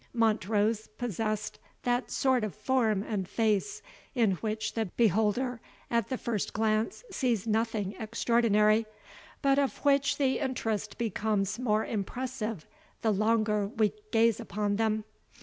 Montrose 0.15 0.87
possessed 0.97 1.59
that 1.83 2.09
sort 2.09 2.43
of 2.43 2.55
form 2.55 3.03
and 3.03 3.29
face, 3.29 3.83
in 4.15 4.31
which 4.37 4.73
the 4.73 4.85
beholder, 4.97 5.61
at 5.91 6.09
the 6.09 6.17
first 6.17 6.53
glance, 6.53 7.03
sees 7.11 7.45
nothing 7.45 7.93
extraordinary, 7.99 8.87
but 9.43 9.59
of 9.59 9.77
which 9.85 10.17
the 10.17 10.39
interest 10.39 10.97
becomes 10.97 11.59
more 11.59 11.85
impressive 11.85 12.65
the 13.03 13.11
longer 13.11 13.67
we 13.67 13.93
gaze 14.11 14.39
upon 14.39 14.77
them. 14.77 15.03